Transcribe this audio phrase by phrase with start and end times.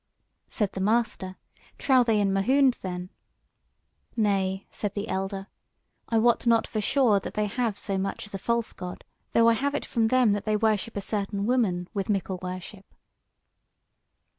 [0.47, 1.35] Said the master:
[1.77, 3.11] "Trow they in Mahound then?"
[4.17, 5.45] "Nay," said the elder,
[6.09, 9.03] "I wot not for sure that they have so much as a false God;
[9.33, 12.87] though I have it from them that they worship a certain woman with mickle worship."